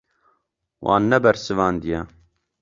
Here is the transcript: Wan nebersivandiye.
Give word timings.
Wan 0.85 1.03
nebersivandiye. 1.09 1.99